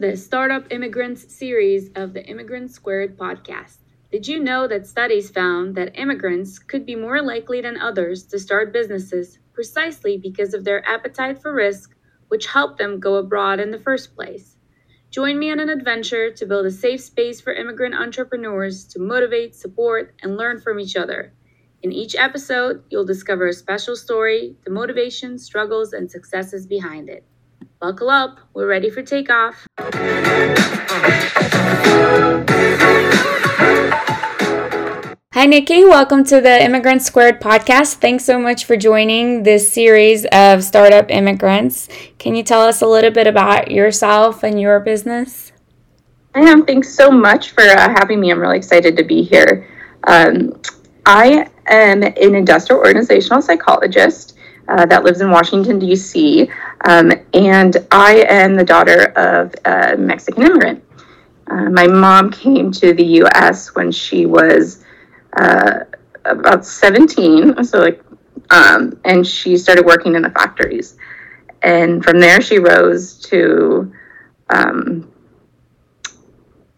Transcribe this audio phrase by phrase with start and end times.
[0.00, 3.80] The Startup Immigrants series of the Immigrant Squared podcast.
[4.10, 8.38] Did you know that studies found that immigrants could be more likely than others to
[8.38, 11.94] start businesses precisely because of their appetite for risk,
[12.28, 14.56] which helped them go abroad in the first place?
[15.10, 19.54] Join me on an adventure to build a safe space for immigrant entrepreneurs to motivate,
[19.54, 21.34] support, and learn from each other.
[21.82, 27.22] In each episode, you'll discover a special story, the motivation, struggles, and successes behind it.
[27.80, 29.66] Buckle up, we're ready for takeoff.
[35.32, 35.84] Hi, Nikki.
[35.84, 37.94] Welcome to the Immigrant Squared podcast.
[37.94, 41.88] Thanks so much for joining this series of startup immigrants.
[42.18, 45.52] Can you tell us a little bit about yourself and your business?
[46.34, 46.66] I am.
[46.66, 48.30] Thanks so much for uh, having me.
[48.30, 49.68] I'm really excited to be here.
[50.06, 50.60] Um,
[51.06, 54.36] I am an industrial organizational psychologist
[54.70, 56.48] uh, that lives in Washington, D.C.,
[56.88, 60.84] um, and I am the daughter of a Mexican immigrant.
[61.48, 63.74] Uh, my mom came to the U.S.
[63.74, 64.84] when she was
[65.36, 65.80] uh,
[66.24, 68.02] about 17, so like,
[68.50, 70.96] um, and she started working in the factories.
[71.62, 73.92] And from there, she rose to
[74.50, 75.10] um,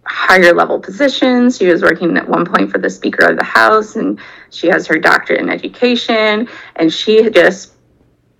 [0.04, 1.58] higher level positions.
[1.58, 4.18] She was working at one point for the Speaker of the House, and
[4.50, 6.48] she has her doctorate in education.
[6.76, 7.72] And she just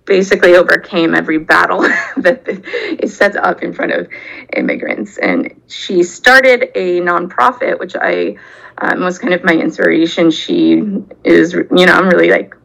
[0.05, 1.81] basically overcame every battle
[2.17, 2.43] that
[2.99, 4.07] is set up in front of
[4.55, 5.17] immigrants.
[5.17, 8.37] And she started a nonprofit, which I
[8.77, 10.31] um, was kind of my inspiration.
[10.31, 10.83] She
[11.23, 12.55] is, you know, I'm really like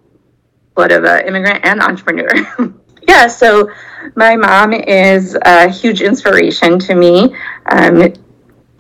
[0.75, 2.29] blood of an immigrant and entrepreneur.
[3.09, 3.71] yeah, so
[4.15, 7.35] my mom is a huge inspiration to me.
[7.67, 8.13] Um,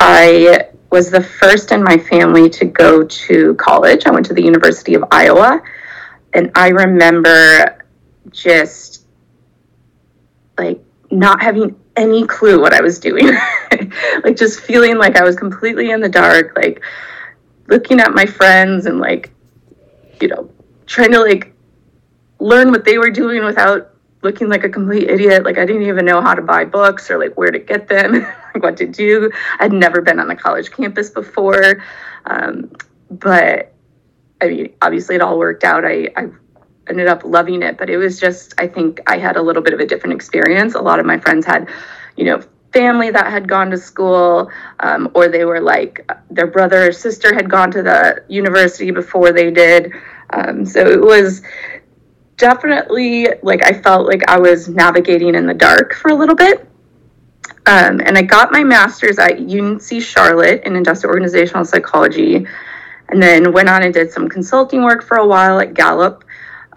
[0.00, 4.06] I was the first in my family to go to college.
[4.06, 5.60] I went to the University of Iowa.
[6.34, 7.77] And I remember
[8.30, 9.06] just
[10.56, 13.26] like not having any clue what I was doing.
[14.24, 16.82] like just feeling like I was completely in the dark, like
[17.66, 19.30] looking at my friends and like,
[20.20, 20.50] you know,
[20.86, 21.52] trying to like
[22.40, 25.44] learn what they were doing without looking like a complete idiot.
[25.44, 28.12] Like I didn't even know how to buy books or like where to get them,
[28.54, 29.30] like what to do.
[29.60, 31.82] I'd never been on a college campus before.
[32.26, 32.70] Um,
[33.10, 33.72] but
[34.40, 35.84] I mean, obviously it all worked out.
[35.84, 36.28] I, I
[36.88, 39.74] ended up loving it, but it was just, I think I had a little bit
[39.74, 40.74] of a different experience.
[40.74, 41.68] A lot of my friends had,
[42.16, 44.50] you know, family that had gone to school,
[44.80, 49.32] um, or they were like their brother or sister had gone to the university before
[49.32, 49.92] they did.
[50.30, 51.42] Um, so it was
[52.36, 56.66] definitely like I felt like I was navigating in the dark for a little bit.
[57.66, 62.46] Um, and I got my master's at UNC Charlotte in industrial organizational psychology,
[63.10, 66.24] and then went on and did some consulting work for a while at Gallup.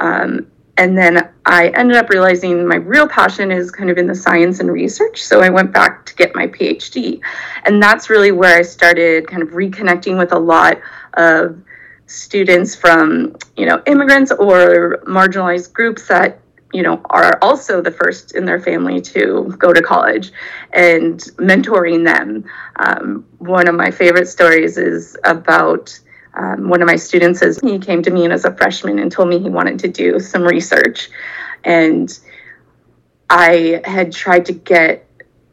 [0.02, 0.48] Um,
[0.78, 4.60] and then I ended up realizing my real passion is kind of in the science
[4.60, 5.24] and research.
[5.24, 7.22] So I went back to get my PhD.
[7.66, 10.82] And that's really where I started kind of reconnecting with a lot
[11.14, 11.62] of
[12.08, 16.40] students from, you know, immigrants or marginalized groups that
[16.74, 20.32] you know are also the first in their family to go to college
[20.72, 22.46] and mentoring them
[22.78, 26.00] um, one of my favorite stories is about
[26.36, 29.30] um, one of my students is he came to me as a freshman and told
[29.30, 31.10] me he wanted to do some research.
[31.64, 32.18] And
[33.30, 35.08] i had tried to get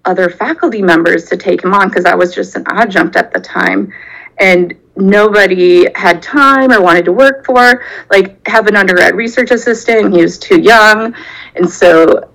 [0.04, 3.40] other faculty members to take him on because i was just an adjunct at the
[3.40, 3.92] time.
[4.40, 10.14] And nobody had time or wanted to work for like have an undergrad research assistant.
[10.14, 11.14] He was too young.
[11.56, 12.30] And so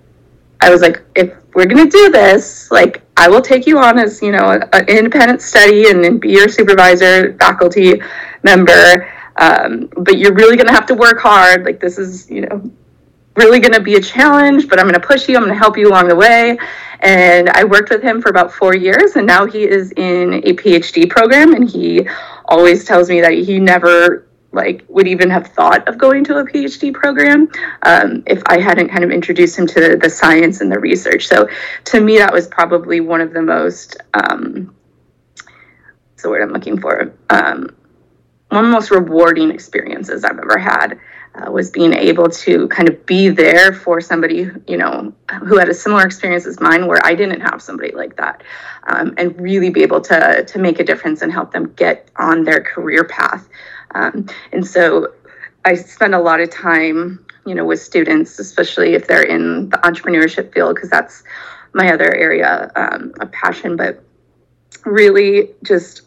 [0.62, 2.72] i was like if we're going to do this.
[2.72, 6.32] Like i will take you on as you know an independent study and then be
[6.32, 8.02] your supervisor faculty
[8.44, 9.12] member.
[9.36, 11.64] Um, but you're really going to have to work hard.
[11.64, 12.72] Like this is you know
[13.36, 15.36] really going to be a challenge but i'm going to push you.
[15.36, 16.58] I'm going to help you along the way.
[17.00, 20.54] And i worked with him for about four years and now he is in a
[20.54, 22.08] phd program and he
[22.46, 26.46] always tells me that he never like would even have thought of going to a
[26.46, 27.50] phd program
[27.84, 31.28] um, if i hadn't kind of introduced him to the science and the research.
[31.28, 31.48] So
[31.86, 34.76] to me that was probably one of the most um,
[36.22, 37.14] the word i'm looking for?
[37.30, 37.76] Um,
[38.48, 41.00] one of the most rewarding experiences i've ever had
[41.36, 45.14] uh, was being able to kind of be there for somebody you know
[45.46, 48.44] who had a similar experience as mine where i didn't have somebody like that
[48.88, 52.44] um, and really be able to to make a difference and help them get on
[52.44, 53.50] their career path
[53.94, 55.14] um, and so
[55.66, 59.78] i spend a lot of time you know with students especially if they're in the
[59.78, 61.24] entrepreneurship field because that's
[61.74, 64.04] my other area um, of passion but
[64.86, 66.04] really just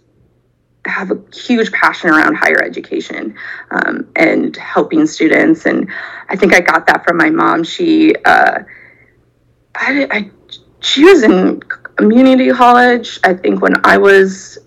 [0.86, 3.34] have a huge passion around higher education
[3.70, 5.66] um, and helping students.
[5.66, 5.90] And
[6.28, 7.64] I think I got that from my mom.
[7.64, 8.60] She, uh,
[9.74, 10.30] I, I,
[10.80, 11.60] she was in
[11.96, 13.18] community college.
[13.24, 14.58] I think when I was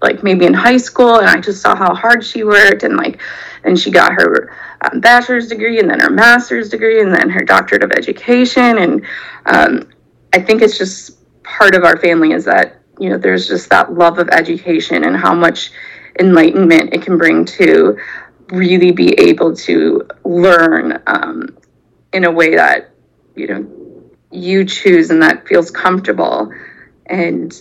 [0.00, 3.20] like maybe in high school and I just saw how hard she worked and like
[3.64, 7.44] and she got her um, bachelor's degree and then her master's degree and then her
[7.44, 9.04] doctorate of education and
[9.46, 9.88] um,
[10.32, 13.92] I think it's just part of our family is that you know there's just that
[13.92, 15.70] love of education and how much
[16.20, 17.98] enlightenment it can bring to
[18.50, 21.56] really be able to learn um,
[22.12, 22.90] in a way that
[23.34, 23.78] you know
[24.30, 26.52] you choose and that feels comfortable.
[27.06, 27.58] And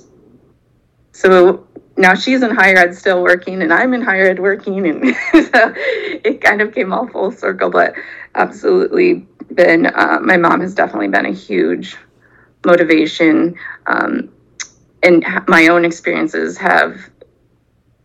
[1.11, 1.65] so
[1.97, 5.03] now she's in higher ed still working and i'm in higher ed working and
[5.33, 7.94] so it kind of came all full circle but
[8.35, 11.95] absolutely been uh, my mom has definitely been a huge
[12.65, 13.55] motivation
[13.85, 14.29] um,
[15.03, 17.09] and my own experiences have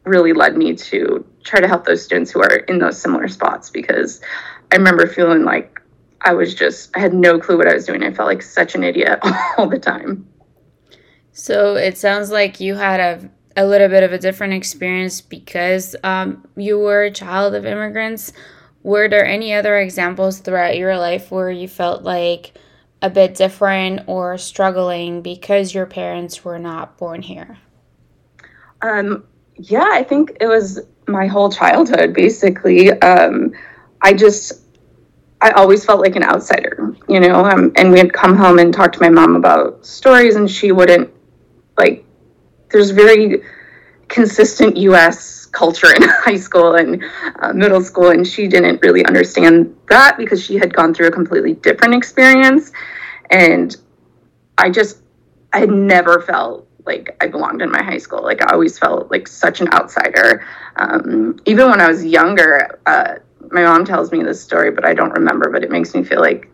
[0.05, 3.71] really led me to try to help those students who are in those similar spots
[3.71, 4.21] because
[4.73, 5.81] I remember feeling like
[6.21, 8.03] I was just, I had no clue what I was doing.
[8.03, 9.19] I felt like such an idiot
[9.59, 10.27] all the time.
[11.33, 15.97] So it sounds like you had a, a little bit of a different experience because
[16.03, 18.33] um, you were a child of immigrants.
[18.83, 22.53] Were there any other examples throughout your life where you felt like
[23.01, 27.59] a bit different or struggling because your parents were not born here?
[28.81, 29.25] Um,
[29.57, 32.91] yeah, I think it was my whole childhood, basically.
[33.01, 33.53] Um,
[34.01, 34.63] I just,
[35.41, 38.93] I always felt like an outsider, you know, um, and we'd come home and talk
[38.93, 41.11] to my mom about stories, and she wouldn't,
[41.77, 42.05] like,
[42.73, 43.43] there's very
[44.09, 47.03] consistent US culture in high school and
[47.41, 51.11] uh, middle school, and she didn't really understand that because she had gone through a
[51.13, 52.73] completely different experience.
[53.31, 53.77] And
[54.59, 54.99] I just,
[55.53, 58.23] I had never felt like I belonged in my high school.
[58.23, 60.45] Like I always felt like such an outsider.
[60.77, 63.17] Um, even when I was younger, uh,
[63.51, 65.51] my mom tells me this story, but I don't remember.
[65.51, 66.51] But it makes me feel like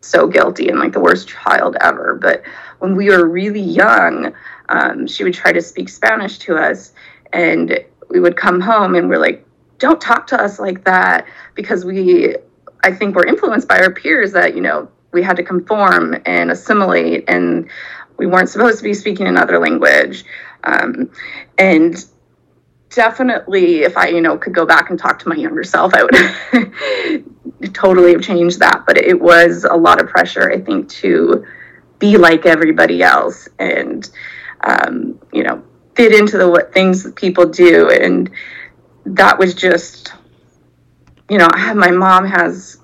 [0.00, 2.14] so guilty and like the worst child ever.
[2.14, 2.42] But
[2.78, 4.32] when we were really young,
[4.68, 6.92] um, she would try to speak Spanish to us,
[7.32, 9.44] and we would come home and we're like,
[9.78, 12.36] "Don't talk to us like that," because we,
[12.84, 16.50] I think, we're influenced by our peers that you know we had to conform and
[16.50, 17.68] assimilate and
[18.18, 20.24] we weren't supposed to be speaking another language.
[20.64, 21.10] Um,
[21.56, 22.04] and
[22.90, 26.04] definitely, if I, you know, could go back and talk to my younger self, I
[26.04, 28.84] would totally have changed that.
[28.86, 31.44] But it was a lot of pressure, I think, to
[31.98, 34.08] be like everybody else and,
[34.62, 35.62] um, you know,
[35.94, 37.90] fit into the what things that people do.
[37.90, 38.30] And
[39.04, 40.12] that was just,
[41.28, 42.78] you know, have, my mom has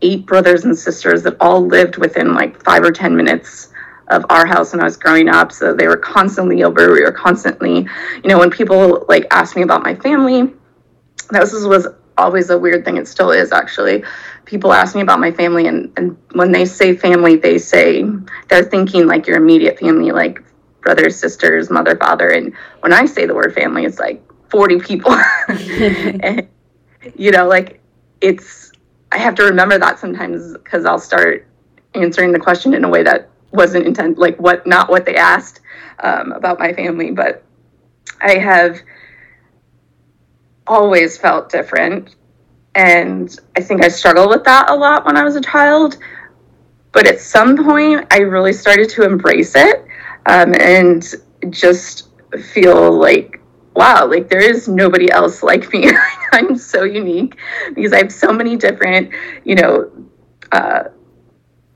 [0.00, 3.71] eight brothers and sisters that all lived within like five or 10 minutes
[4.12, 5.52] of our house when I was growing up.
[5.52, 6.92] So they were constantly over.
[6.92, 7.86] We were constantly,
[8.22, 10.52] you know, when people like ask me about my family,
[11.30, 11.88] that was, was
[12.18, 12.96] always a weird thing.
[12.96, 14.04] It still is actually.
[14.44, 18.04] People ask me about my family, and, and when they say family, they say
[18.48, 20.42] they're thinking like your immediate family, like
[20.80, 22.28] brothers, sisters, mother, father.
[22.30, 25.16] And when I say the word family, it's like 40 people.
[25.48, 26.48] and,
[27.16, 27.80] you know, like
[28.20, 28.72] it's,
[29.10, 31.46] I have to remember that sometimes because I'll start
[31.94, 35.60] answering the question in a way that wasn't intent like what not what they asked
[36.00, 37.44] um, about my family but
[38.20, 38.80] i have
[40.66, 42.16] always felt different
[42.74, 45.98] and i think i struggled with that a lot when i was a child
[46.92, 49.84] but at some point i really started to embrace it
[50.26, 51.14] um, and
[51.50, 52.08] just
[52.52, 53.40] feel like
[53.74, 55.90] wow like there is nobody else like me.
[56.32, 57.36] I'm so unique
[57.74, 59.10] because i have so many different
[59.44, 59.90] you know
[60.52, 60.84] uh,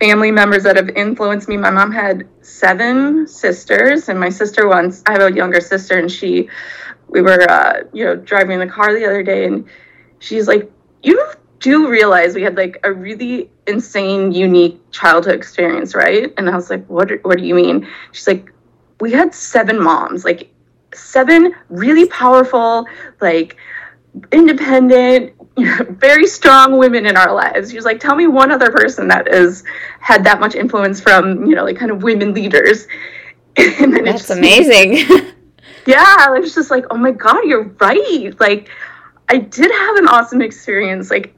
[0.01, 1.57] family members that have influenced me.
[1.57, 6.11] My mom had seven sisters, and my sister once, I have a younger sister, and
[6.11, 6.49] she,
[7.09, 9.67] we were, uh, you know, driving in the car the other day, and
[10.19, 10.71] she's like,
[11.03, 11.25] You
[11.61, 16.33] do realize we had like a really insane, unique childhood experience, right?
[16.37, 17.89] And I was like, What, what do you mean?
[18.13, 18.53] She's like,
[19.01, 20.51] We had seven moms, like,
[20.95, 22.87] seven really powerful,
[23.21, 23.57] like,
[24.33, 25.33] independent,
[25.89, 27.71] very strong women in our lives.
[27.71, 29.65] She was like, tell me one other person that has
[30.01, 32.87] had that much influence from, you know, like kind of women leaders.
[33.57, 34.97] and then That's just, amazing.
[35.87, 38.39] yeah, I was just like, oh my God, you're right.
[38.39, 38.69] Like,
[39.29, 41.11] I did have an awesome experience.
[41.11, 41.35] Like,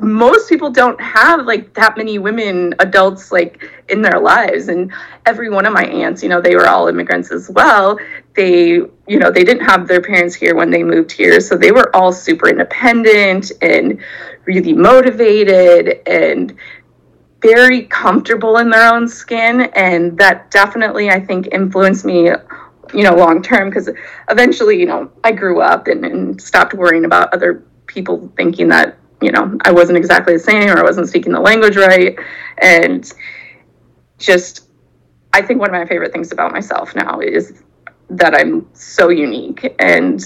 [0.00, 4.68] most people don't have like that many women adults like in their lives.
[4.68, 4.92] And
[5.26, 7.98] every one of my aunts you know they were all immigrants as well.
[8.34, 8.74] They
[9.06, 11.40] you know they didn't have their parents here when they moved here.
[11.40, 14.00] So they were all super independent and
[14.44, 16.56] really motivated and
[17.40, 19.62] very comfortable in their own skin.
[19.74, 22.30] And that definitely i think influenced me
[22.94, 23.68] you know long term.
[23.68, 23.90] Because
[24.30, 28.96] eventually you know i grew up and, and stopped worrying about other people thinking that
[29.22, 32.16] you know, I wasn't exactly the same or I wasn't speaking the language right.
[32.58, 33.10] And
[34.18, 34.68] just
[35.32, 37.62] I think one of my favorite things about myself now is
[38.10, 40.22] that I'm so unique and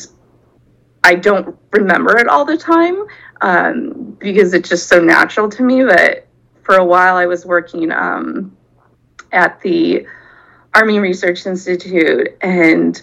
[1.05, 3.05] I don't remember it all the time
[3.41, 5.85] um, because it's just so natural to me.
[5.85, 6.27] But
[6.63, 8.57] for a while, I was working um,
[9.31, 10.05] at the
[10.75, 13.01] Army Research Institute, and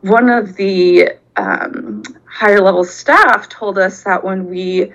[0.00, 4.92] one of the um, higher level staff told us that when we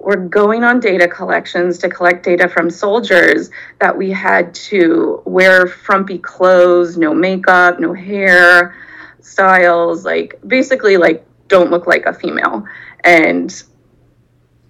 [0.00, 5.66] were going on data collections to collect data from soldiers that we had to wear
[5.66, 8.74] frumpy clothes, no makeup, no hair
[9.20, 12.64] styles, like basically like don't look like a female.
[13.04, 13.62] And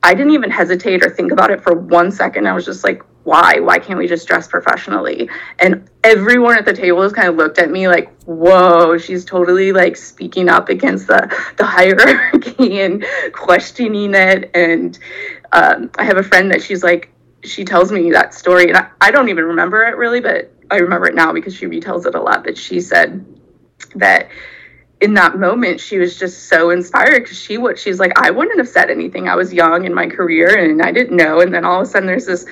[0.03, 2.49] I didn't even hesitate or think about it for one second.
[2.49, 3.61] I was just like, why?
[3.61, 5.31] Why can't we just dress professionally?
[5.61, 9.71] And everyone at the table just kind of looked at me like, whoa, she's totally
[9.71, 14.51] like speaking up against the, the hierarchy and questioning it.
[14.53, 14.99] And
[15.53, 17.13] um, I have a friend that she's like,
[17.45, 20.79] she tells me that story, and I, I don't even remember it really, but I
[20.79, 22.43] remember it now because she retells it a lot.
[22.43, 23.25] That she said
[23.95, 24.29] that
[25.01, 28.59] in that moment she was just so inspired because she what she's like i wouldn't
[28.59, 31.65] have said anything i was young in my career and i didn't know and then
[31.65, 32.45] all of a sudden there's this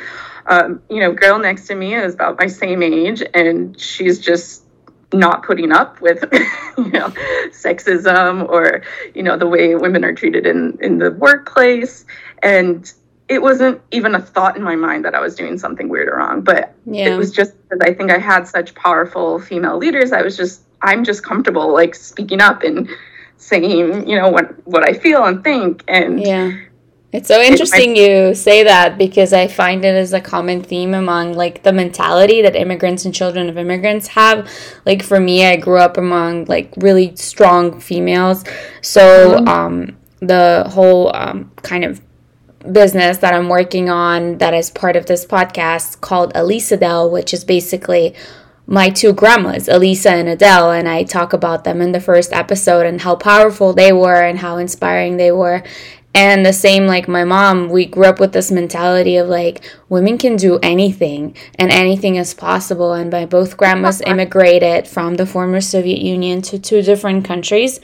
[0.49, 4.64] um, you know girl next to me is about my same age and she's just
[5.12, 6.23] not putting up with
[6.78, 7.09] you know
[7.50, 8.83] sexism or
[9.14, 12.05] you know the way women are treated in in the workplace
[12.43, 12.93] and
[13.28, 16.17] it wasn't even a thought in my mind that I was doing something weird or
[16.17, 17.09] wrong, but yeah.
[17.09, 20.12] it was just because I think I had such powerful female leaders.
[20.12, 22.88] I was just I'm just comfortable like speaking up and
[23.37, 26.52] saying, you know, what what I feel and think and Yeah.
[27.11, 31.33] It's so interesting you say that because I find it as a common theme among
[31.33, 34.50] like the mentality that immigrants and children of immigrants have.
[34.85, 38.45] Like for me, I grew up among like really strong females.
[38.83, 39.49] So mm-hmm.
[39.49, 42.00] um the whole um, kind of
[42.73, 47.45] business that I'm working on that is part of this podcast called Alisadel, which is
[47.45, 48.15] basically
[48.67, 52.85] my two grandmas, Elisa and Adele, and I talk about them in the first episode
[52.85, 55.62] and how powerful they were and how inspiring they were.
[56.18, 60.18] And the same, like my mom, we grew up with this mentality of like women
[60.18, 62.92] can do anything and anything is possible.
[62.92, 67.78] And by both grandmas immigrated from the former Soviet Union to two different countries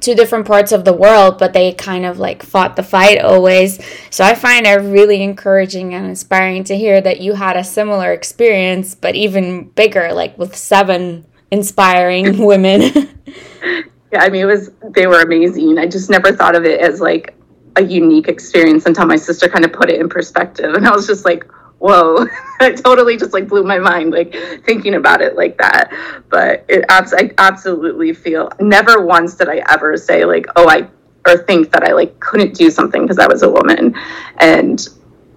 [0.00, 3.84] two different parts of the world, but they kind of like fought the fight always.
[4.10, 8.12] So I find it really encouraging and inspiring to hear that you had a similar
[8.12, 13.10] experience, but even bigger, like with seven inspiring women.
[14.12, 15.78] yeah, I mean, it was, they were amazing.
[15.78, 17.34] I just never thought of it as like
[17.76, 20.74] a unique experience until my sister kind of put it in perspective.
[20.74, 21.44] And I was just like,
[21.78, 22.26] whoa
[22.60, 24.34] it totally just like blew my mind like
[24.64, 25.90] thinking about it like that
[26.28, 30.86] but it i absolutely feel never once did i ever say like oh i
[31.26, 33.94] or think that i like couldn't do something because i was a woman
[34.38, 34.88] and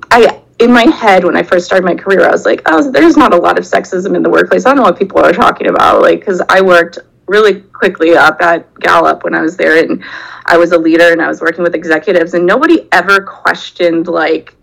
[0.10, 3.18] i in my head when i first started my career i was like oh there's
[3.18, 5.68] not a lot of sexism in the workplace i don't know what people are talking
[5.68, 6.98] about like because i worked
[7.32, 10.04] really quickly up at gallup when i was there and
[10.48, 14.56] i was a leader and i was working with executives and nobody ever questioned like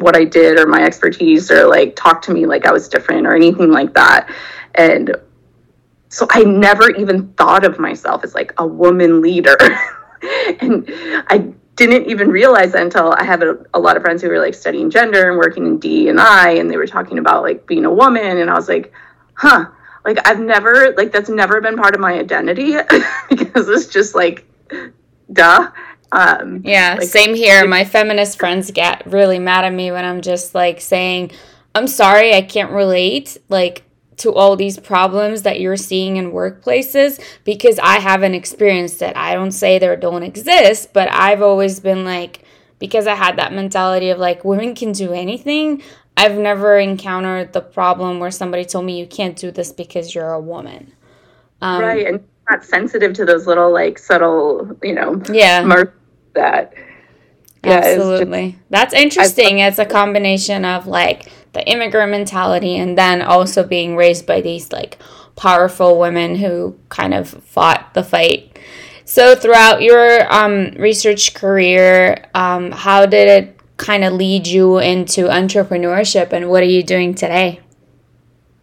[0.00, 3.26] what I did or my expertise or like talked to me like I was different
[3.26, 4.32] or anything like that.
[4.74, 5.14] And
[6.08, 9.56] so I never even thought of myself as like a woman leader.
[10.60, 10.84] and
[11.28, 14.38] I didn't even realize that until I have a, a, lot of friends who were
[14.38, 17.66] like studying gender and working in D and I, and they were talking about like
[17.66, 18.92] being a woman, and I was like,
[19.34, 19.66] huh,
[20.08, 22.72] like I've never like that's never been part of my identity
[23.28, 24.46] because it's just like,
[25.32, 25.70] duh.
[26.10, 27.66] Um, yeah, like, same here.
[27.66, 31.32] My feminist friends get really mad at me when I'm just like saying,
[31.74, 33.36] I'm sorry, I can't relate.
[33.50, 33.82] Like,
[34.18, 39.16] to all these problems that you're seeing in workplaces because I haven't experienced it.
[39.16, 42.42] I don't say there don't exist, but I've always been like,
[42.78, 45.82] because I had that mentality of like, women can do anything.
[46.18, 50.32] I've never encountered the problem where somebody told me you can't do this because you're
[50.32, 50.92] a woman.
[51.62, 52.08] Um, right.
[52.08, 55.96] And not sensitive to those little like subtle, you know, yeah, marks
[56.34, 56.74] that.
[57.64, 58.50] Yeah, Absolutely.
[58.50, 59.62] Just, That's interesting.
[59.62, 64.40] I, it's a combination of like the immigrant mentality and then also being raised by
[64.40, 64.98] these like
[65.36, 68.58] powerful women who kind of fought the fight.
[69.04, 75.22] So throughout your um, research career, um, how did it kind of lead you into
[75.22, 77.60] entrepreneurship and what are you doing today?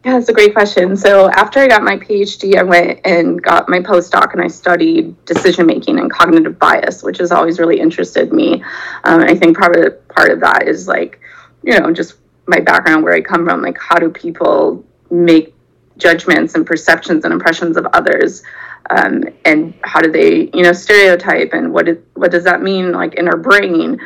[0.03, 0.95] Yeah, that's a great question.
[0.95, 5.25] So after I got my PhD, I went and got my postdoc, and I studied
[5.25, 8.63] decision making and cognitive bias, which has always really interested me.
[9.03, 11.19] Um, I think of part of that is like,
[11.63, 13.63] you know, just my background, where I come from.
[13.63, 15.55] Like, how do people make
[15.97, 18.43] judgments and perceptions and impressions of others?
[18.91, 22.91] Um, and how do they, you know, stereotype, and what is, what does that mean,
[22.91, 23.99] like in our brain?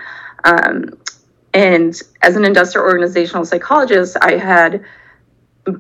[0.44, 0.98] Um,
[1.54, 4.86] and as an industrial organizational psychologist, I had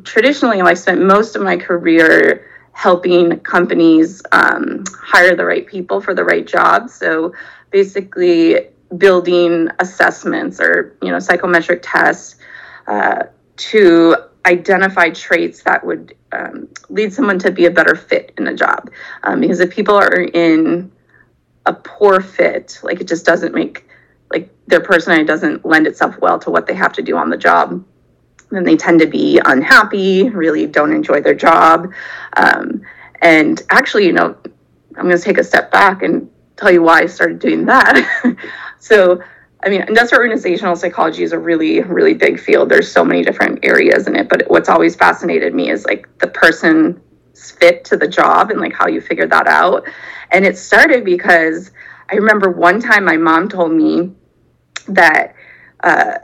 [0.04, 6.13] traditionally i spent most of my career helping companies um, hire the right people for
[6.13, 7.34] the right jobs so
[7.72, 12.36] basically building assessments or you know psychometric tests
[12.88, 13.24] uh,
[13.56, 18.56] to identify traits that would um, lead someone to be a better fit in a
[18.56, 18.89] job.
[19.24, 20.92] Um, because if people are in
[21.66, 23.86] a poor fit like it just doesn't make
[24.31, 27.38] like their personality doesn't lend itself well to what they have to do on the
[27.38, 27.83] job
[28.51, 31.91] then they tend to be unhappy really don't enjoy their job
[32.38, 32.81] um,
[33.21, 34.36] and actually you know
[34.98, 38.36] i'm going to take a step back and tell you why i started doing that
[38.79, 39.21] so
[39.62, 42.69] I mean, industrial organizational psychology is a really, really big field.
[42.69, 46.27] There's so many different areas in it, but what's always fascinated me is like the
[46.27, 46.98] person's
[47.51, 49.83] fit to the job and like how you figure that out.
[50.31, 51.71] And it started because
[52.09, 54.12] I remember one time my mom told me
[54.96, 55.36] that
[55.84, 56.19] uh,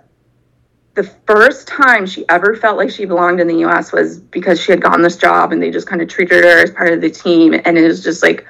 [0.95, 4.71] the first time she ever felt like she belonged in the US was because she
[4.71, 7.09] had gotten this job and they just kind of treated her as part of the
[7.09, 7.53] team.
[7.65, 8.47] And it was just like,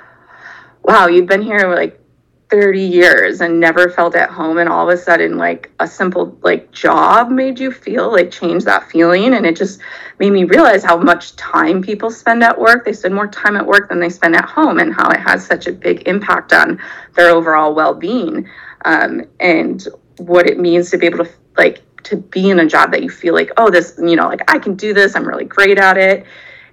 [0.83, 1.99] wow, you've been here like
[2.51, 4.59] 30 years and never felt at home.
[4.59, 8.63] And all of a sudden like a simple like job made you feel like change
[8.65, 9.33] that feeling.
[9.33, 9.81] And it just
[10.19, 12.85] made me realize how much time people spend at work.
[12.85, 15.43] They spend more time at work than they spend at home and how it has
[15.43, 16.79] such a big impact on
[17.15, 18.47] their overall well-being.
[18.85, 22.91] Um, and what it means to be able to like to be in a job
[22.91, 25.45] that you feel like oh this you know like i can do this i'm really
[25.45, 26.25] great at it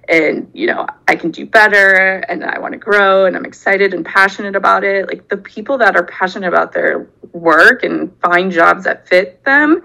[0.09, 3.93] and you know i can do better and i want to grow and i'm excited
[3.93, 5.07] and passionate about it.
[5.07, 9.81] Like the people that are passionate about their work and find jobs that fit them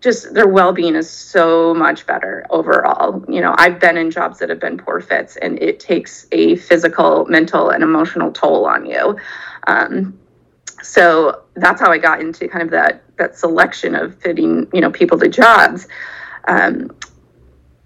[0.00, 3.24] just their well-being is so much better overall.
[3.28, 6.56] You know i've been in jobs that have been poor fits and it takes a
[6.56, 9.16] physical mental and emotional toll on you.
[9.66, 10.18] Um,
[10.84, 14.90] so that's how i got into kind of that that selection of fitting you know
[14.90, 15.86] people to jobs
[16.46, 16.90] um,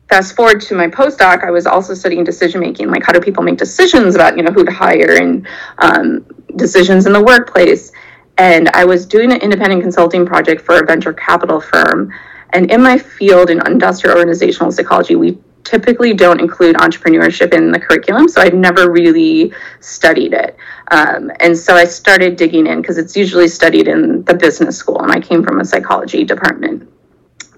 [0.08, 3.42] fast forward to my postdoc, I was also studying decision making, like how do people
[3.42, 5.46] make decisions about you know who to hire and
[5.78, 7.92] um, decisions in the workplace.
[8.38, 12.12] And I was doing an independent consulting project for a venture capital firm.
[12.50, 17.78] And in my field in industrial organizational psychology, we typically don't include entrepreneurship in the
[17.78, 20.56] curriculum, so I've never really studied it.
[20.90, 25.02] Um, and so I started digging in because it's usually studied in the business school,
[25.02, 26.90] and I came from a psychology department.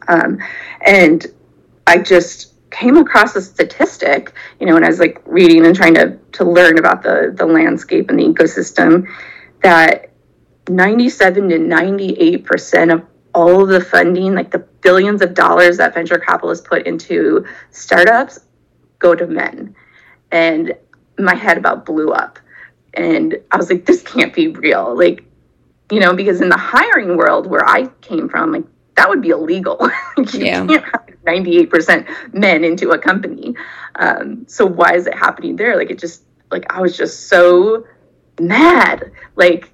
[0.09, 0.39] Um,
[0.85, 1.25] and
[1.87, 5.95] I just came across a statistic, you know, when I was like reading and trying
[5.95, 9.07] to to learn about the the landscape and the ecosystem,
[9.63, 10.11] that
[10.69, 13.03] 97 to 98 percent of
[13.35, 18.41] all of the funding, like the billions of dollars that venture capitalists put into startups,
[18.99, 19.75] go to men.
[20.33, 20.75] And
[21.19, 22.39] my head about blew up.
[22.95, 24.97] And I was like, this can't be real.
[24.97, 25.25] Like,
[25.91, 28.65] you know, because in the hiring world where I came from, like
[28.97, 29.79] that would be illegal.
[30.17, 30.67] you yeah.
[30.67, 33.55] can't have 98% men into a company.
[33.97, 35.77] Um, so why is it happening there?
[35.77, 37.87] Like it just like I was just so
[38.41, 39.71] mad, like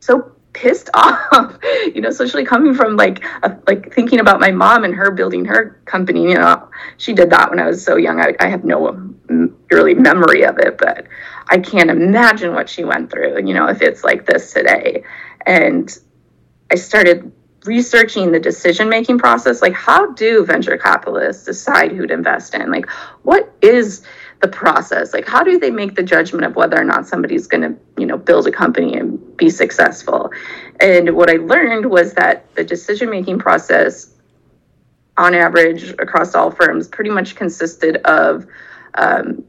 [0.00, 1.58] so pissed off,
[1.94, 5.44] you know, especially coming from like a, like thinking about my mom and her building
[5.44, 6.22] her company.
[6.22, 8.20] You know, she did that when I was so young.
[8.20, 8.92] I, I have no
[9.26, 11.06] mm, early memory of it, but
[11.48, 13.46] I can't imagine what she went through.
[13.46, 15.04] You know, if it's like this today,
[15.44, 15.96] and
[16.70, 17.30] I started
[17.64, 22.70] researching the decision making process like how do venture capitalists decide who to invest in
[22.70, 22.86] like
[23.22, 24.02] what is
[24.44, 27.62] the process like how do they make the judgment of whether or not somebody's going
[27.62, 30.30] to you know build a company and be successful
[30.80, 34.12] and what i learned was that the decision making process
[35.16, 38.46] on average across all firms pretty much consisted of
[38.96, 39.42] um,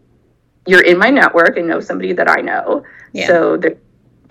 [0.66, 2.82] you're in my network and know somebody that i know
[3.12, 3.28] yeah.
[3.28, 3.78] so they've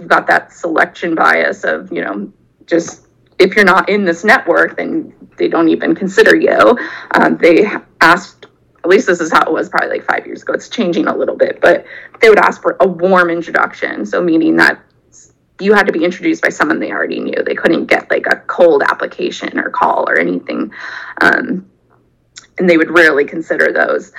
[0.06, 2.32] got that selection bias of you know
[2.64, 3.04] just
[3.38, 6.78] if you're not in this network, then they don't even consider you.
[7.12, 7.66] Um, they
[8.00, 8.33] asked,
[8.84, 10.52] at least this is how it was probably like five years ago.
[10.52, 11.86] It's changing a little bit, but
[12.20, 14.04] they would ask for a warm introduction.
[14.04, 14.78] So, meaning that
[15.58, 17.42] you had to be introduced by someone they already knew.
[17.44, 20.72] They couldn't get like a cold application or call or anything.
[21.22, 21.70] Um,
[22.58, 24.12] and they would rarely consider those.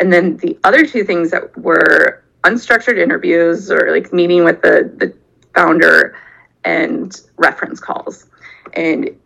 [0.00, 4.90] And then the other two things that were unstructured interviews or like meeting with the,
[4.96, 5.14] the
[5.54, 6.16] founder
[6.64, 8.26] and reference calls.
[8.72, 9.16] And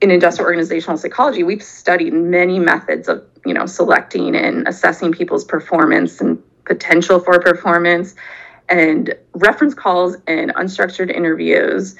[0.00, 5.44] in industrial organizational psychology, we've studied many methods of, you know, selecting and assessing people's
[5.44, 8.14] performance and potential for performance.
[8.68, 11.96] And reference calls and unstructured interviews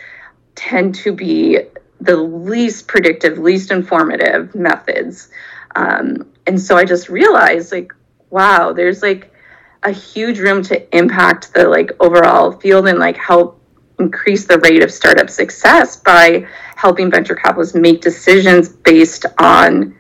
[0.55, 1.61] tend to be
[2.01, 5.31] the least predictive, least informative methods.
[5.75, 7.93] Um, and so I just realized, like,
[8.31, 9.33] wow, there's like
[9.83, 13.58] a huge room to impact the like overall field and like help
[13.99, 19.97] increase the rate of startup success by helping venture capitalists make decisions based on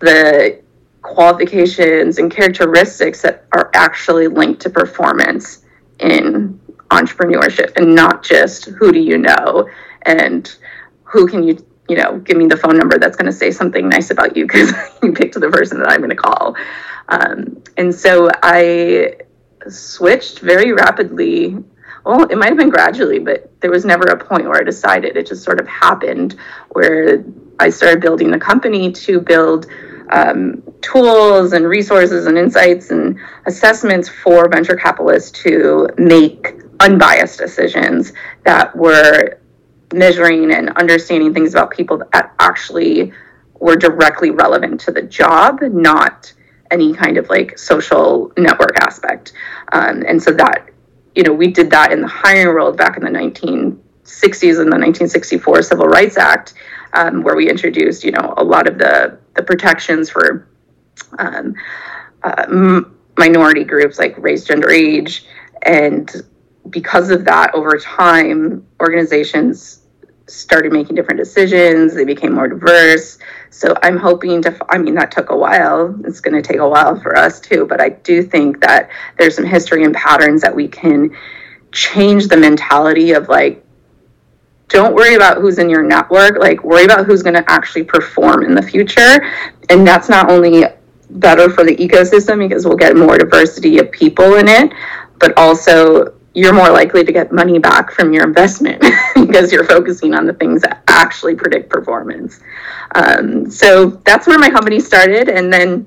[0.00, 0.60] the
[1.02, 5.62] qualifications and characteristics that are actually linked to performance
[6.00, 6.58] in
[6.90, 9.68] entrepreneurship and not just who do you know?
[10.04, 10.56] and
[11.02, 11.56] who can you
[11.88, 14.46] you know give me the phone number that's going to say something nice about you
[14.46, 16.56] because you picked the person that i'm going to call.
[17.08, 19.16] Um, and so i
[19.68, 21.56] switched very rapidly
[22.04, 25.16] well it might have been gradually but there was never a point where i decided
[25.16, 26.36] it just sort of happened
[26.70, 27.24] where
[27.60, 29.66] i started building the company to build
[30.10, 38.12] um, tools and resources and insights and assessments for venture capitalists to make unbiased decisions
[38.44, 39.38] that were
[39.92, 43.12] measuring and understanding things about people that actually
[43.60, 46.32] were directly relevant to the job, not
[46.70, 49.32] any kind of like social network aspect.
[49.72, 50.68] Um, and so that,
[51.14, 54.78] you know, we did that in the hiring world back in the 1960s and the
[54.78, 56.54] 1964 Civil Rights Act,
[56.92, 60.48] um, where we introduced, you know, a lot of the, the protections for
[61.18, 61.54] um,
[62.22, 65.26] uh, m- minority groups like race, gender, age,
[65.62, 66.22] and
[66.70, 69.83] because of that, over time, organizations
[70.26, 71.94] started making different decisions.
[71.94, 73.18] They became more diverse.
[73.50, 75.94] So I'm hoping to, I mean, that took a while.
[76.04, 77.66] It's going to take a while for us too.
[77.66, 81.14] But I do think that there's some history and patterns that we can
[81.72, 83.64] change the mentality of like,
[84.68, 88.44] don't worry about who's in your network, like, worry about who's going to actually perform
[88.44, 89.22] in the future.
[89.68, 90.64] And that's not only
[91.10, 94.72] better for the ecosystem because we'll get more diversity of people in it,
[95.18, 100.14] but also you're more likely to get money back from your investment because you're focusing
[100.14, 102.40] on the things that actually predict performance.
[102.94, 105.86] Um, so that's where my company started, and then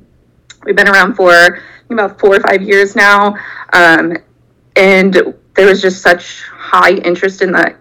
[0.63, 3.35] we've been around for about four or five years now.
[3.73, 4.17] Um,
[4.75, 5.13] and
[5.55, 7.75] there was just such high interest in the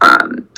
[0.00, 0.48] um,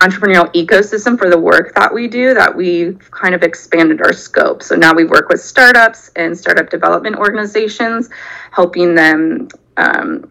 [0.00, 4.62] entrepreneurial ecosystem for the work that we do that we've kind of expanded our scope.
[4.62, 8.08] So now we work with startups and startup development organizations,
[8.50, 10.30] helping them um,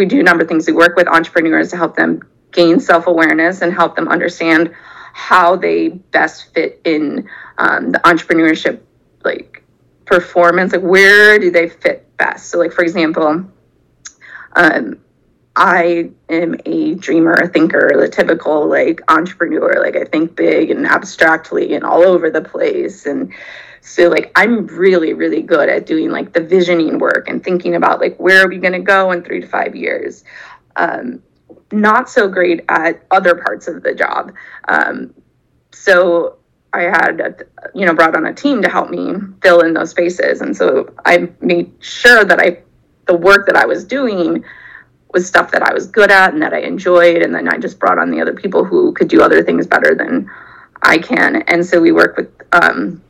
[0.00, 0.66] we do a number of things.
[0.66, 4.74] We work with entrepreneurs to help them gain self awareness and help them understand
[5.12, 8.80] how they best fit in um, the entrepreneurship
[9.24, 9.62] like
[10.06, 10.72] performance.
[10.72, 12.48] Like where do they fit best?
[12.48, 13.44] So, like for example,
[14.56, 14.98] um,
[15.54, 19.82] I am a dreamer, a thinker, the typical like entrepreneur.
[19.82, 23.34] Like I think big and abstractly and all over the place and
[23.80, 28.00] so like I'm really, really good at doing like the visioning work and thinking about
[28.00, 30.24] like where are we going to go in three to five years.
[30.76, 31.22] Um,
[31.72, 34.32] not so great at other parts of the job.
[34.68, 35.14] Um,
[35.72, 36.36] so
[36.72, 40.40] I had, you know, brought on a team to help me fill in those spaces,
[40.40, 42.62] and so I made sure that I,
[43.06, 44.44] the work that I was doing,
[45.12, 47.80] was stuff that I was good at and that I enjoyed, and then I just
[47.80, 50.30] brought on the other people who could do other things better than
[50.82, 53.02] I can, and so we work with um,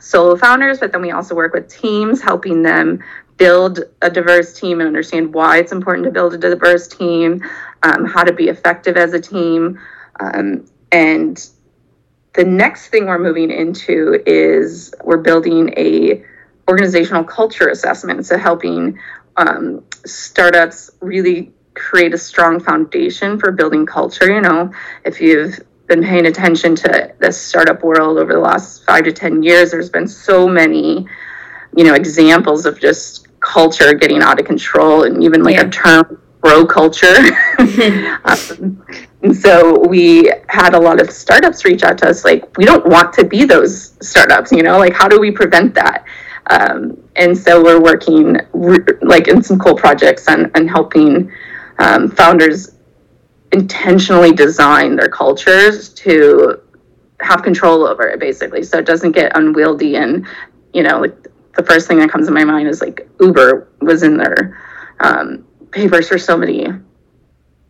[0.00, 3.02] solo founders, but then we also work with teams, helping them
[3.36, 7.42] build a diverse team and understand why it's important to build a diverse team,
[7.82, 9.78] um, how to be effective as a team.
[10.18, 11.48] Um, and
[12.34, 16.24] the next thing we're moving into is we're building a
[16.68, 18.98] organizational culture assessment, so helping
[19.36, 24.30] um, startups really create a strong foundation for building culture.
[24.32, 24.72] You know,
[25.04, 25.60] if you've
[25.90, 29.90] been paying attention to the startup world over the last five to 10 years, there's
[29.90, 31.04] been so many,
[31.76, 35.66] you know, examples of just culture getting out of control and even like yeah.
[35.66, 37.16] a term bro culture.
[38.24, 38.86] um,
[39.22, 42.86] and so we had a lot of startups reach out to us like, we don't
[42.86, 46.04] want to be those startups, you know, like how do we prevent that?
[46.46, 51.32] Um, and so we're working re- like in some cool projects and helping
[51.78, 52.76] um, founders
[53.52, 56.60] intentionally design their cultures to
[57.20, 58.62] have control over it basically.
[58.62, 60.26] So it doesn't get unwieldy and
[60.72, 61.16] you know like
[61.56, 64.58] the first thing that comes to my mind is like uber was in their
[65.00, 66.66] um, papers for so many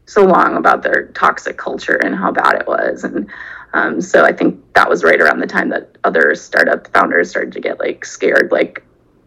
[0.06, 3.04] so long about their toxic culture and how bad it was.
[3.04, 3.28] And
[3.72, 7.52] um, so i think that was right around the time that other startup founders started
[7.52, 8.82] to get like scared like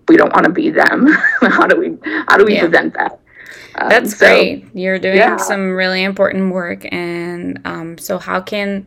[0.08, 1.08] we don't want to be them.
[1.42, 2.62] How do we how do we yeah.
[2.62, 3.20] prevent that
[3.76, 4.66] um, That's so, great.
[4.74, 5.38] You're doing yeah.
[5.38, 8.86] some really important work, and um, so how can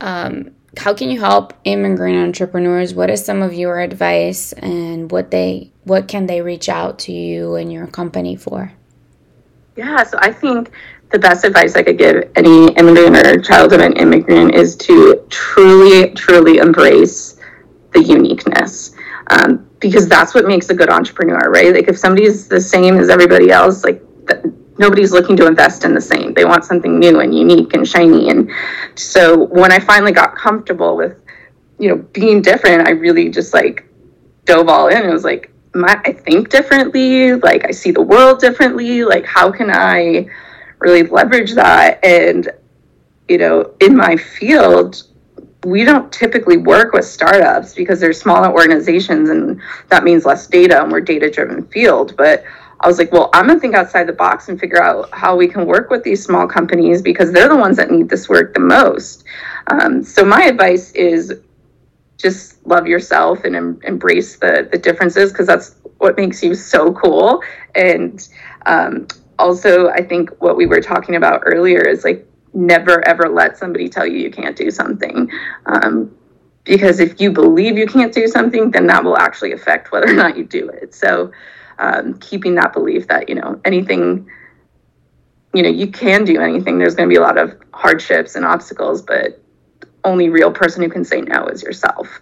[0.00, 2.94] um, how can you help immigrant entrepreneurs?
[2.94, 7.12] What is some of your advice, and what they what can they reach out to
[7.12, 8.72] you and your company for?
[9.76, 10.70] Yeah, so I think
[11.10, 15.24] the best advice I could give any immigrant or child of an immigrant is to
[15.30, 17.38] truly, truly embrace
[17.92, 18.94] the uniqueness.
[19.28, 21.74] Um, because that's what makes a good entrepreneur, right?
[21.74, 24.02] Like if somebody's the same as everybody else, like
[24.78, 26.32] nobody's looking to invest in the same.
[26.32, 28.30] They want something new and unique and shiny.
[28.30, 28.50] And
[28.94, 31.18] so when I finally got comfortable with,
[31.78, 33.84] you know, being different, I really just like
[34.46, 35.04] dove all in.
[35.04, 39.52] It was like, my, I think differently, like I see the world differently, like how
[39.52, 40.28] can I
[40.78, 42.02] really leverage that?
[42.02, 42.48] And,
[43.28, 45.02] you know, in my field,
[45.64, 50.82] we don't typically work with startups because they're smaller organizations and that means less data
[50.82, 52.16] and we're data driven field.
[52.16, 52.44] But
[52.80, 55.48] I was like, well, I'm gonna think outside the box and figure out how we
[55.48, 58.60] can work with these small companies because they're the ones that need this work the
[58.60, 59.24] most.
[59.68, 61.32] Um, so my advice is
[62.18, 66.92] just love yourself and em- embrace the the differences because that's what makes you so
[66.92, 67.42] cool.
[67.74, 68.26] And
[68.66, 69.06] um,
[69.38, 73.88] also, I think what we were talking about earlier is like never ever let somebody
[73.88, 75.30] tell you you can't do something.
[75.66, 76.14] Um,
[76.64, 80.14] because if you believe you can't do something, then that will actually affect whether or
[80.14, 80.94] not you do it.
[80.94, 81.30] So,
[81.78, 84.28] um, keeping that belief that you know anything,
[85.52, 86.78] you know, you can do anything.
[86.78, 89.40] There's going to be a lot of hardships and obstacles, but
[90.04, 92.20] only real person who can say no is yourself.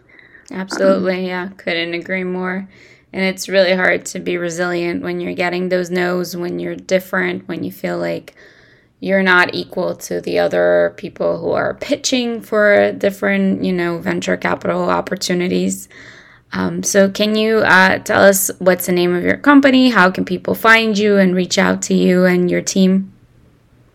[0.51, 2.69] Absolutely, um, yeah, couldn't agree more.
[3.13, 7.47] And it's really hard to be resilient when you're getting those no's, when you're different,
[7.47, 8.35] when you feel like
[9.03, 14.37] you're not equal to the other people who are pitching for different, you know, venture
[14.37, 15.89] capital opportunities.
[16.53, 19.91] Um, so, can you uh, tell us what's the name of your company?
[19.91, 23.13] How can people find you and reach out to you and your team?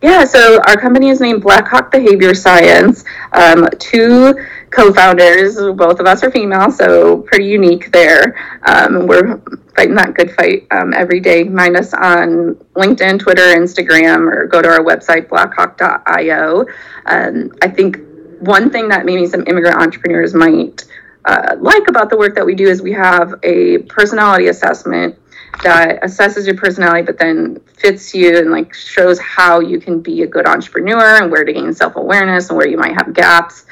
[0.01, 3.05] Yeah, so our company is named Blackhawke Behavior Science.
[3.31, 8.35] Um, two co-founders, both of us are female, so pretty unique there.
[8.63, 9.41] Um, we're
[9.75, 11.47] fighting that good fight um, every day.
[11.47, 16.65] Find us on LinkedIn, Twitter, Instagram, or go to our website blackhawke.io.
[17.05, 17.99] Um, I think
[18.39, 20.85] one thing that maybe some immigrant entrepreneurs might
[21.25, 25.17] uh, like about the work that we do is we have a personality assessment
[25.63, 30.21] that assesses your personality but then fits you and like shows how you can be
[30.21, 33.65] a good entrepreneur and where to gain self-awareness and where you might have gaps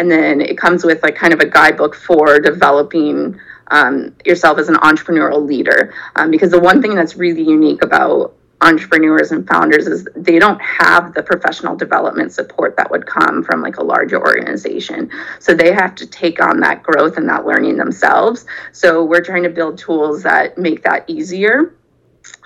[0.00, 3.38] and then it comes with like kind of a guidebook for developing
[3.70, 5.92] um, yourself as an entrepreneurial leader.
[6.16, 10.60] Um, because the one thing that's really unique about entrepreneurs and founders is they don't
[10.62, 15.10] have the professional development support that would come from like a larger organization.
[15.38, 18.46] So they have to take on that growth and that learning themselves.
[18.72, 21.74] So we're trying to build tools that make that easier.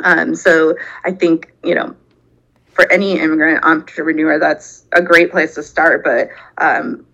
[0.02, 1.96] Um, so i think you know
[2.74, 6.04] for any immigrant entrepreneur that's a great place to start.
[6.04, 7.06] But um,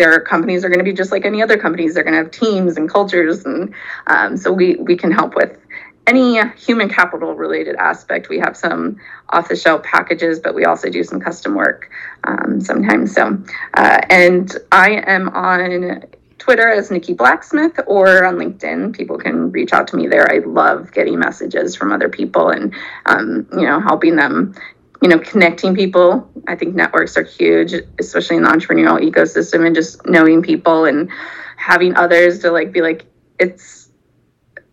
[0.00, 2.30] their companies are going to be just like any other companies they're going to have
[2.30, 3.74] teams and cultures and
[4.06, 5.58] um, so we we can help with
[6.06, 8.28] any human capital related aspect.
[8.28, 8.96] We have some
[9.28, 11.90] off the shelf packages, but we also do some custom work
[12.24, 13.14] um, sometimes.
[13.14, 13.40] So,
[13.74, 16.02] uh, and I am on
[16.38, 18.96] Twitter as Nikki Blacksmith or on LinkedIn.
[18.96, 20.28] People can reach out to me there.
[20.32, 22.74] I love getting messages from other people and,
[23.06, 24.54] um, you know, helping them.
[25.02, 26.30] You know, connecting people.
[26.46, 31.10] I think networks are huge, especially in the entrepreneurial ecosystem, and just knowing people and
[31.56, 33.06] having others to like be like,
[33.38, 33.88] it's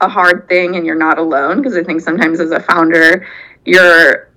[0.01, 3.27] a hard thing and you're not alone because I think sometimes as a founder,
[3.65, 4.29] you're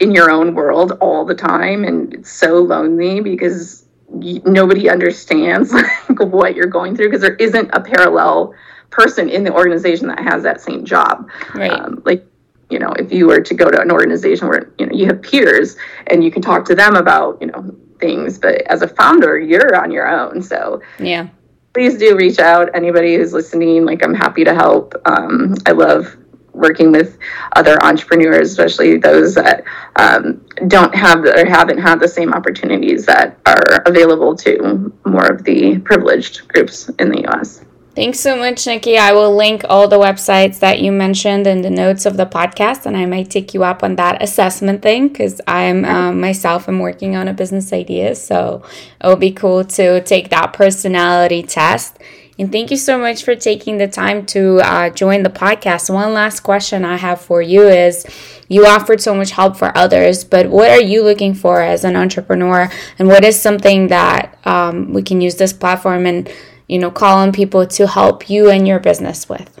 [0.00, 5.72] in your own world all the time and it's so lonely because nobody understands
[6.08, 8.54] like what you're going through because there isn't a parallel
[8.90, 11.28] person in the organization that has that same job.
[11.54, 11.70] Right.
[11.70, 12.26] Um, like
[12.70, 15.22] you know, if you were to go to an organization where you know you have
[15.22, 15.76] peers
[16.08, 19.74] and you can talk to them about you know things, but as a founder, you're
[19.76, 20.42] on your own.
[20.42, 21.28] So yeah,
[21.72, 22.74] please do reach out.
[22.74, 24.94] Anybody who's listening, like I'm happy to help.
[25.04, 26.16] Um, I love
[26.52, 27.18] working with
[27.54, 29.62] other entrepreneurs, especially those that
[29.96, 35.44] um, don't have or haven't had the same opportunities that are available to more of
[35.44, 37.64] the privileged groups in the US.
[37.98, 38.96] Thanks so much, Nikki.
[38.96, 42.86] I will link all the websites that you mentioned in the notes of the podcast,
[42.86, 46.78] and I might take you up on that assessment thing because I'm um, myself am
[46.78, 48.62] working on a business idea, so
[49.02, 51.98] it will be cool to take that personality test.
[52.38, 55.92] And thank you so much for taking the time to uh, join the podcast.
[55.92, 58.06] One last question I have for you is
[58.46, 61.96] you offered so much help for others, but what are you looking for as an
[61.96, 62.70] entrepreneur?
[62.96, 66.30] And what is something that um, we can use this platform and
[66.68, 69.60] you know, call on people to help you and your business with?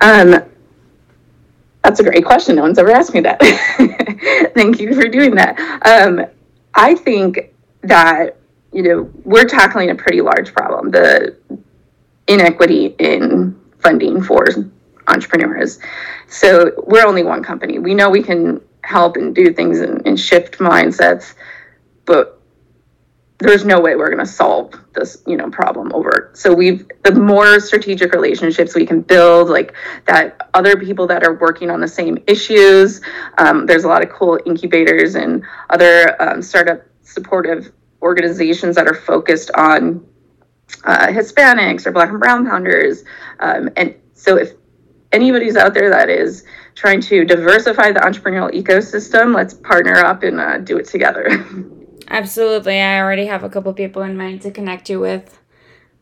[0.00, 0.42] Um,
[1.82, 2.56] that's a great question.
[2.56, 3.40] No one's ever asked me that.
[4.54, 5.58] Thank you for doing that.
[5.86, 6.26] Um,
[6.74, 8.36] I think that,
[8.72, 11.36] you know, we're tackling a pretty large problem the
[12.28, 14.46] inequity in funding for
[15.08, 15.78] entrepreneurs.
[16.28, 17.78] So we're only one company.
[17.78, 21.34] We know we can help and do things and, and shift mindsets,
[22.04, 22.39] but
[23.40, 27.14] there's no way we're going to solve this you know problem over so we've the
[27.14, 29.74] more strategic relationships we can build like
[30.06, 33.00] that other people that are working on the same issues
[33.38, 37.72] um, there's a lot of cool incubators and other um, startup supportive
[38.02, 40.06] organizations that are focused on
[40.84, 43.04] uh, Hispanics or Black and Brown founders.
[43.40, 44.52] Um, and so, if
[45.12, 50.40] anybody's out there that is trying to diversify the entrepreneurial ecosystem, let's partner up and
[50.40, 51.28] uh, do it together.
[52.10, 52.80] Absolutely.
[52.80, 55.38] I already have a couple people in mind to connect you with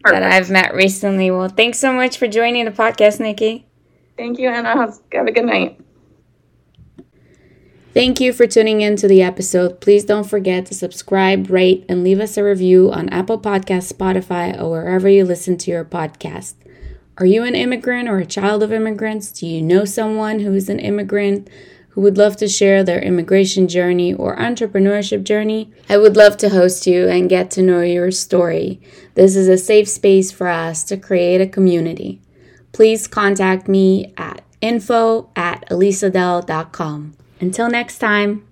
[0.02, 0.22] Perfect.
[0.22, 1.30] that I've met recently.
[1.30, 3.66] Well, thanks so much for joining the podcast, Nikki.
[4.16, 4.74] Thank you, Anna.
[5.12, 5.80] Have a good night.
[7.94, 9.80] Thank you for tuning in to the episode.
[9.80, 14.58] Please don't forget to subscribe, rate, and leave us a review on Apple Podcasts, Spotify,
[14.60, 16.54] or wherever you listen to your podcast.
[17.16, 19.32] Are you an immigrant or a child of immigrants?
[19.32, 21.48] Do you know someone who is an immigrant
[21.98, 25.72] who would love to share their immigration journey or entrepreneurship journey?
[25.88, 28.80] I would love to host you and get to know your story.
[29.14, 32.20] This is a safe space for us to create a community.
[32.70, 37.16] Please contact me at info at alisadel.com.
[37.40, 38.47] Until next time.